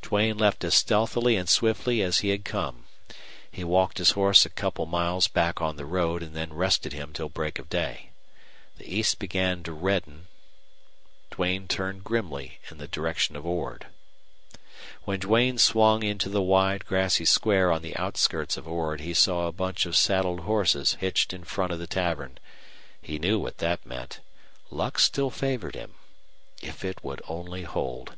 Duane 0.00 0.38
left 0.38 0.64
as 0.64 0.72
stealthily 0.72 1.36
and 1.36 1.50
swiftly 1.50 2.00
as 2.00 2.20
he 2.20 2.30
had 2.30 2.46
come. 2.46 2.86
He 3.50 3.62
walked 3.62 3.98
his 3.98 4.12
horse 4.12 4.46
a 4.46 4.48
couple 4.48 4.86
miles 4.86 5.28
back 5.28 5.60
on 5.60 5.76
the 5.76 5.84
road 5.84 6.22
and 6.22 6.34
then 6.34 6.54
rested 6.54 6.94
him 6.94 7.12
till 7.12 7.28
break 7.28 7.58
of 7.58 7.68
day. 7.68 8.08
The 8.78 8.88
east 8.90 9.18
began 9.18 9.62
to 9.64 9.72
redden, 9.74 10.28
Duane 11.30 11.68
turned 11.68 12.04
grimly 12.04 12.58
in 12.70 12.78
the 12.78 12.88
direction 12.88 13.36
of 13.36 13.44
Ord. 13.44 13.88
When 15.04 15.20
Duane 15.20 15.58
swung 15.58 16.02
into 16.02 16.30
the 16.30 16.40
wide, 16.40 16.86
grassy 16.86 17.26
square 17.26 17.70
on 17.70 17.82
the 17.82 17.94
outskirts 17.98 18.56
of 18.56 18.66
Ord 18.66 19.02
he 19.02 19.12
saw 19.12 19.46
a 19.46 19.52
bunch 19.52 19.84
of 19.84 19.94
saddled 19.94 20.40
horses 20.40 20.94
hitched 21.00 21.34
in 21.34 21.44
front 21.44 21.70
of 21.70 21.78
the 21.78 21.86
tavern. 21.86 22.38
He 23.02 23.18
knew 23.18 23.38
what 23.38 23.58
that 23.58 23.84
meant. 23.84 24.20
Luck 24.70 24.98
still 24.98 25.28
favored 25.28 25.74
him. 25.74 25.96
If 26.62 26.82
it 26.82 27.04
would 27.04 27.20
only 27.28 27.64
hold! 27.64 28.14